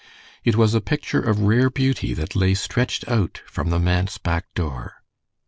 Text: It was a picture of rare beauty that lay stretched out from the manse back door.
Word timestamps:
It 0.43 0.55
was 0.55 0.73
a 0.73 0.81
picture 0.81 1.21
of 1.21 1.41
rare 1.41 1.69
beauty 1.69 2.15
that 2.15 2.35
lay 2.35 2.55
stretched 2.55 3.07
out 3.07 3.43
from 3.45 3.69
the 3.69 3.77
manse 3.77 4.17
back 4.17 4.51
door. 4.55 5.03